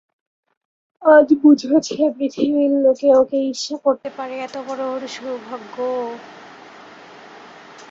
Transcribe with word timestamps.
আজ 1.03 1.27
বুঝেছে 1.41 1.95
পৃথিবীর 2.15 2.71
লোকে 2.83 3.07
ওকে 3.15 3.37
ঈর্ষা 3.49 3.75
করতে 3.85 4.09
পারে 4.17 4.35
এতবড়ো 4.39 4.85
ওর 4.93 5.03
সৌভাগ্য। 5.15 5.75